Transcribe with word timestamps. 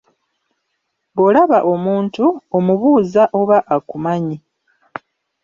Bw'olaba 1.15 1.57
omuntu, 1.73 2.25
omubuuza 2.57 3.23
oba 3.39 3.57
akumanyi. 3.75 4.37